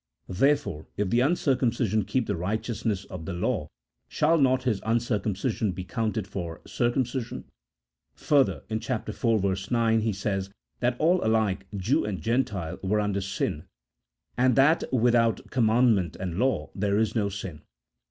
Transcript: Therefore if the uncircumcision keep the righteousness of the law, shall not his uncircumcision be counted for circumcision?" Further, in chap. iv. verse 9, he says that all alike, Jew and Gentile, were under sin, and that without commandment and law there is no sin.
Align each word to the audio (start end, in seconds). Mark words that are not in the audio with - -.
Therefore 0.29 0.87
if 0.97 1.11
the 1.11 1.19
uncircumcision 1.19 2.05
keep 2.05 2.25
the 2.25 2.35
righteousness 2.35 3.05
of 3.05 3.25
the 3.25 3.33
law, 3.33 3.67
shall 4.09 4.39
not 4.39 4.63
his 4.63 4.81
uncircumcision 4.83 5.73
be 5.73 5.83
counted 5.83 6.27
for 6.27 6.59
circumcision?" 6.65 7.43
Further, 8.15 8.63
in 8.67 8.79
chap. 8.79 9.07
iv. 9.07 9.19
verse 9.21 9.69
9, 9.69 9.99
he 10.01 10.11
says 10.11 10.49
that 10.79 10.95
all 10.99 11.23
alike, 11.23 11.67
Jew 11.77 12.03
and 12.03 12.19
Gentile, 12.19 12.79
were 12.81 12.99
under 12.99 13.21
sin, 13.21 13.65
and 14.39 14.55
that 14.55 14.91
without 14.91 15.51
commandment 15.51 16.15
and 16.15 16.39
law 16.39 16.71
there 16.73 16.97
is 16.97 17.13
no 17.13 17.29
sin. 17.29 17.61